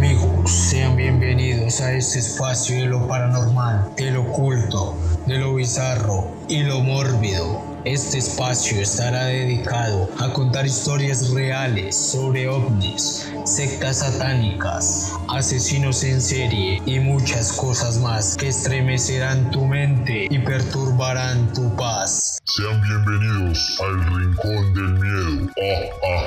Amigos, 0.00 0.50
sean 0.50 0.96
Bienvenidos 0.96 1.82
a 1.82 1.92
este 1.92 2.20
espacio 2.20 2.74
de 2.74 2.86
lo 2.86 3.06
paranormal, 3.06 3.92
de 3.98 4.10
lo 4.12 4.22
oculto, 4.22 4.96
de 5.26 5.36
lo 5.36 5.54
bizarro 5.56 6.26
y 6.48 6.62
lo 6.62 6.80
mórbido. 6.80 7.60
Este 7.84 8.16
espacio 8.16 8.80
estará 8.80 9.26
dedicado 9.26 10.08
a 10.18 10.32
contar 10.32 10.64
historias 10.64 11.28
reales 11.28 11.94
sobre 11.96 12.48
ovnis, 12.48 13.30
sectas 13.44 13.98
satánicas, 13.98 15.12
asesinos 15.28 16.02
en 16.02 16.22
serie 16.22 16.80
y 16.86 16.98
muchas 16.98 17.52
cosas 17.52 17.98
más 17.98 18.38
que 18.38 18.48
estremecerán 18.48 19.50
tu 19.50 19.66
mente 19.66 20.28
y 20.30 20.38
perturbarán 20.38 21.52
tu 21.52 21.76
paz. 21.76 22.38
Sean 22.44 22.80
bienvenidos 22.80 23.78
al 23.82 24.02
Rincón 24.16 24.74
del 24.74 24.92
Miedo. 24.94 25.52
Oh, 25.60 26.06
ah. 26.06 26.19